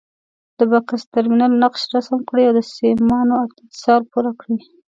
[0.57, 4.57] د بکس ټرمینل نقشه رسم کړئ او د سیمانو اتصال پوره کړئ.